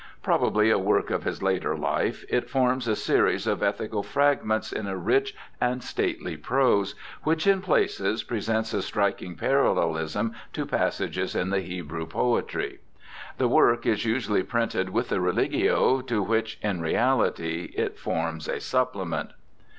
[0.23, 4.87] Probably a work of his later life, it forms a series of ethical fragments in
[4.87, 11.51] a rich and stately prose which, in places, presents a striking parallehsm to passages in
[11.51, 12.79] the Hebrew poetry.
[13.37, 18.59] The work is usually printed with the Religio, to which in reality it forms a
[18.59, 19.33] supplement.